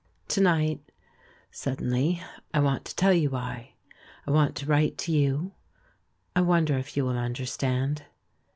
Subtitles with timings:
[0.29, 0.79] To night,
[1.51, 2.23] suddenly,
[2.55, 3.75] I want to tell you why,
[4.25, 5.51] I want to write to you,
[6.35, 8.05] I wonder if you will understand.